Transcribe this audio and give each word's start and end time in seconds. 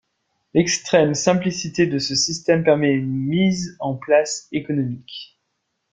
L'extrême 0.55 1.13
simplicité 1.13 1.85
de 1.85 1.99
ce 1.99 2.15
système 2.15 2.63
permet 2.63 2.91
une 2.91 3.05
mise 3.15 3.77
en 3.79 3.93
place 3.93 4.47
économique. 4.51 5.37